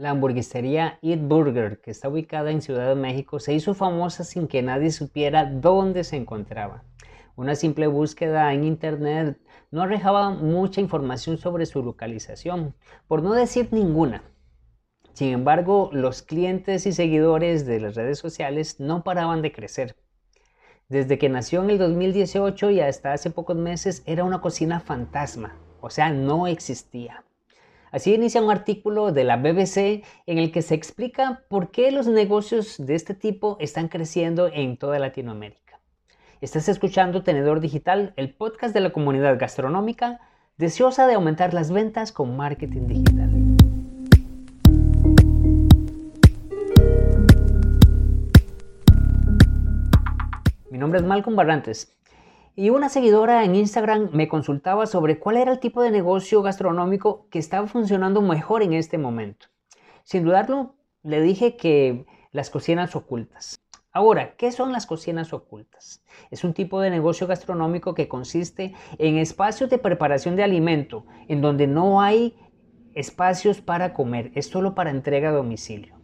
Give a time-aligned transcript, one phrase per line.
[0.00, 4.48] La hamburguesería Eat Burger, que está ubicada en Ciudad de México, se hizo famosa sin
[4.48, 6.84] que nadie supiera dónde se encontraba.
[7.36, 9.38] Una simple búsqueda en Internet
[9.70, 12.74] no arrojaba mucha información sobre su localización,
[13.08, 14.24] por no decir ninguna.
[15.12, 19.96] Sin embargo, los clientes y seguidores de las redes sociales no paraban de crecer.
[20.88, 25.58] Desde que nació en el 2018 y hasta hace pocos meses era una cocina fantasma,
[25.82, 27.22] o sea, no existía.
[27.92, 32.06] Así inicia un artículo de la BBC en el que se explica por qué los
[32.06, 35.80] negocios de este tipo están creciendo en toda Latinoamérica.
[36.40, 40.20] Estás escuchando Tenedor Digital, el podcast de la comunidad gastronómica
[40.56, 43.30] deseosa de aumentar las ventas con marketing digital.
[50.70, 51.99] Mi nombre es Malcolm Barrantes
[52.60, 57.26] y una seguidora en Instagram me consultaba sobre cuál era el tipo de negocio gastronómico
[57.30, 59.46] que estaba funcionando mejor en este momento.
[60.04, 63.62] Sin dudarlo, le dije que las cocinas ocultas.
[63.92, 66.04] Ahora, ¿qué son las cocinas ocultas?
[66.30, 71.40] Es un tipo de negocio gastronómico que consiste en espacios de preparación de alimento, en
[71.40, 72.36] donde no hay
[72.92, 75.94] espacios para comer, es solo para entrega a domicilio.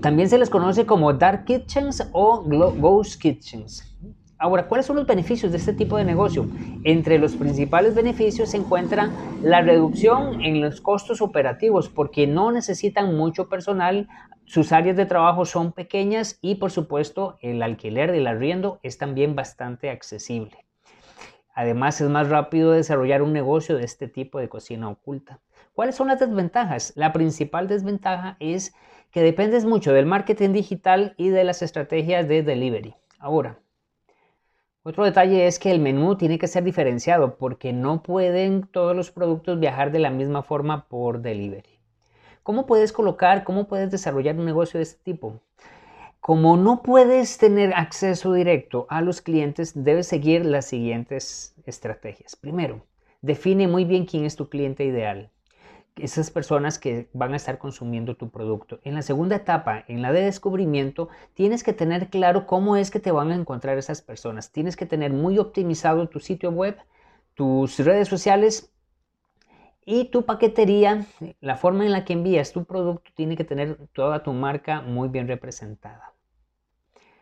[0.00, 3.90] También se les conoce como dark kitchens o ghost kitchens.
[4.38, 6.46] Ahora, ¿cuáles son los beneficios de este tipo de negocio?
[6.82, 9.10] Entre los principales beneficios se encuentra
[9.42, 14.08] la reducción en los costos operativos porque no necesitan mucho personal,
[14.44, 19.36] sus áreas de trabajo son pequeñas y por supuesto el alquiler del arriendo es también
[19.36, 20.66] bastante accesible.
[21.54, 25.40] Además es más rápido desarrollar un negocio de este tipo de cocina oculta.
[25.72, 26.92] ¿Cuáles son las desventajas?
[26.96, 28.74] La principal desventaja es
[29.12, 32.96] que dependes mucho del marketing digital y de las estrategias de delivery.
[33.20, 33.60] Ahora,
[34.84, 39.10] otro detalle es que el menú tiene que ser diferenciado porque no pueden todos los
[39.10, 41.80] productos viajar de la misma forma por delivery.
[42.42, 45.40] ¿Cómo puedes colocar, cómo puedes desarrollar un negocio de este tipo?
[46.20, 52.36] Como no puedes tener acceso directo a los clientes, debes seguir las siguientes estrategias.
[52.36, 52.82] Primero,
[53.22, 55.30] define muy bien quién es tu cliente ideal
[55.96, 58.80] esas personas que van a estar consumiendo tu producto.
[58.82, 63.00] En la segunda etapa, en la de descubrimiento, tienes que tener claro cómo es que
[63.00, 64.50] te van a encontrar esas personas.
[64.50, 66.76] Tienes que tener muy optimizado tu sitio web,
[67.34, 68.72] tus redes sociales
[69.84, 71.06] y tu paquetería.
[71.40, 75.08] La forma en la que envías tu producto tiene que tener toda tu marca muy
[75.08, 76.12] bien representada.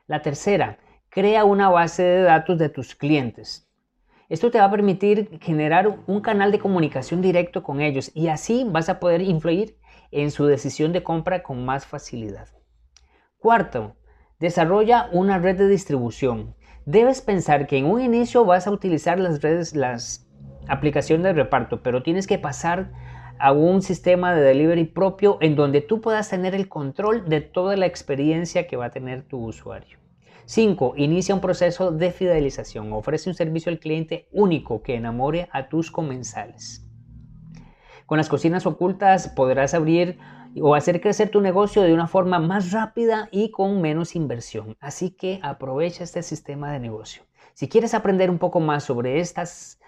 [0.07, 0.79] La tercera,
[1.11, 3.69] crea una base de datos de tus clientes.
[4.33, 8.65] Esto te va a permitir generar un canal de comunicación directo con ellos y así
[8.67, 9.77] vas a poder influir
[10.11, 12.49] en su decisión de compra con más facilidad.
[13.37, 13.95] Cuarto,
[14.41, 16.55] desarrolla una red de distribución.
[16.87, 20.27] Debes pensar que en un inicio vas a utilizar las redes, las
[20.67, 22.91] aplicaciones de reparto, pero tienes que pasar
[23.39, 27.77] a un sistema de delivery propio en donde tú puedas tener el control de toda
[27.77, 29.99] la experiencia que va a tener tu usuario.
[30.47, 30.95] 5.
[30.97, 32.93] Inicia un proceso de fidelización.
[32.93, 36.87] Ofrece un servicio al cliente único que enamore a tus comensales.
[38.07, 40.19] Con las cocinas ocultas podrás abrir
[40.61, 44.77] o hacer crecer tu negocio de una forma más rápida y con menos inversión.
[44.81, 47.23] Así que aprovecha este sistema de negocio.
[47.55, 49.81] Si quieres aprender un poco más sobre estas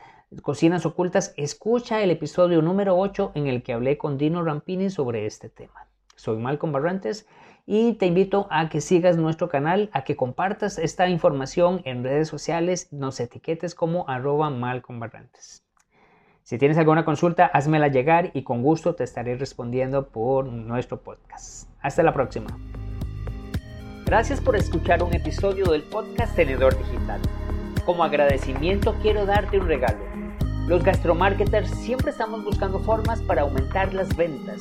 [0.43, 5.27] cocinas ocultas, escucha el episodio número 8 en el que hablé con Dino Rampini sobre
[5.27, 5.89] este tema.
[6.17, 7.27] Soy Malcolm Barrantes
[7.67, 12.29] y te invito a que sigas nuestro canal, a que compartas esta información en redes
[12.29, 15.65] sociales, nos etiquetes como arroba malconbarrantes.
[16.43, 21.71] Si tienes alguna consulta, házmela llegar y con gusto te estaré respondiendo por nuestro podcast.
[21.81, 22.49] Hasta la próxima.
[24.05, 27.23] Gracias por escuchar un episodio del podcast Tenedor Digital.
[27.87, 30.05] Como agradecimiento quiero darte un regalo.
[30.69, 34.61] Los gastromarketers siempre estamos buscando formas para aumentar las ventas